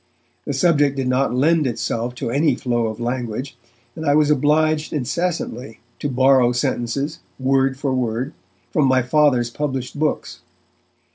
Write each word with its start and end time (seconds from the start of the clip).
The 0.45 0.53
subject 0.53 0.95
did 0.95 1.07
not 1.07 1.31
lend 1.31 1.67
itself 1.67 2.15
to 2.15 2.31
any 2.31 2.55
flow 2.55 2.87
of 2.87 2.99
language, 2.99 3.55
and 3.95 4.03
I 4.03 4.15
was 4.15 4.31
obliged 4.31 4.91
incessantly 4.93 5.79
to 5.99 6.09
borrow 6.09 6.53
sentences, 6.53 7.19
word 7.37 7.77
for 7.77 7.93
word, 7.93 8.33
from 8.71 8.87
my 8.87 9.03
Father's 9.03 9.51
published 9.51 9.99
books. 9.99 10.39